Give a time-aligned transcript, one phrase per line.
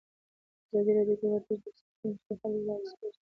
[0.69, 3.17] ازادي راډیو د ورزش د ستونزو حل لارې سپارښتنې کړي.